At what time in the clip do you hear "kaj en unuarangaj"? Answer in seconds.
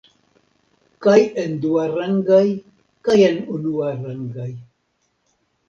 3.09-4.51